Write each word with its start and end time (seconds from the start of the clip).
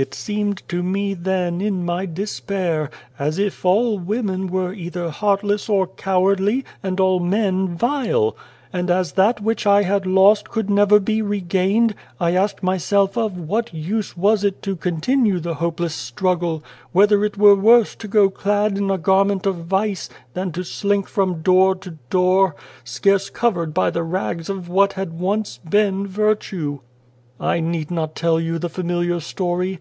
It 0.10 0.14
seemed 0.14 0.66
to 0.70 0.82
me 0.82 1.12
then, 1.12 1.60
in 1.60 1.84
my 1.84 2.06
despair, 2.06 2.88
as 3.18 3.38
it 3.38 3.52
all 3.62 3.98
women 3.98 4.46
were 4.46 4.72
either 4.72 5.10
heartless 5.10 5.68
or 5.68 5.86
cowardly, 5.88 6.64
and 6.82 6.98
all 6.98 7.20
men 7.20 7.76
vile; 7.76 8.34
and, 8.72 8.90
as 8.90 9.12
that 9.12 9.42
which 9.42 9.66
I 9.66 9.82
had 9.82 10.06
lost 10.06 10.48
could 10.48 10.70
never 10.70 11.00
be 11.00 11.20
regained, 11.20 11.94
I 12.18 12.32
asked 12.34 12.62
myself 12.62 13.18
of 13.18 13.36
what 13.38 13.74
use 13.74 14.16
was 14.16 14.42
it 14.42 14.62
to 14.62 14.74
continue 14.74 15.38
the 15.38 15.56
hopeless 15.56 15.96
struggle 15.96 16.64
whether 16.92 17.22
it 17.22 17.36
were 17.36 17.54
worse 17.54 17.94
to 17.96 18.08
go 18.08 18.30
clad 18.30 18.78
in 18.78 18.90
a 18.90 18.96
garment 18.96 19.44
of 19.44 19.66
vice, 19.66 20.08
than 20.32 20.50
to 20.52 20.64
slink 20.64 21.08
from 21.10 21.42
door 21.42 21.74
to 21.74 21.98
door, 22.08 22.56
scarce 22.84 23.28
covered 23.28 23.74
by 23.74 23.90
the 23.90 24.02
rags 24.02 24.48
of 24.48 24.66
what 24.70 24.94
had 24.94 25.20
once 25.20 25.58
been 25.58 26.06
virtue." 26.06 26.78
I 27.52 27.60
need 27.60 27.90
not 27.90 28.14
tell 28.14 28.38
you 28.40 28.58
the 28.58 28.68
familiar 28.70 29.18
story. 29.20 29.80